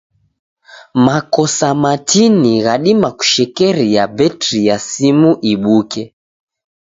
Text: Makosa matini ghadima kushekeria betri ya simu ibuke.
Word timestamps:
Makosa 1.05 1.69
matini 1.83 2.53
ghadima 2.65 3.09
kushekeria 3.17 4.03
betri 4.15 4.59
ya 4.67 4.77
simu 4.89 5.31
ibuke. 5.51 6.03